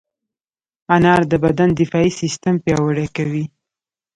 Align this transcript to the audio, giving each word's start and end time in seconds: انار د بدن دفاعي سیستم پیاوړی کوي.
انار 0.95 1.21
د 1.31 1.33
بدن 1.43 1.69
دفاعي 1.79 2.11
سیستم 2.21 2.55
پیاوړی 2.63 3.07
کوي. 3.15 3.45